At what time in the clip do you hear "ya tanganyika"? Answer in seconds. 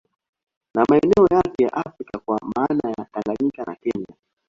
2.97-3.63